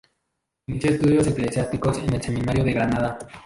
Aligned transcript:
Inició 0.65 0.93
estudios 0.93 1.27
eclesiásticos 1.27 1.99
en 1.99 2.11
el 2.15 2.23
seminario 2.23 2.63
de 2.63 2.73
Granada. 2.73 3.19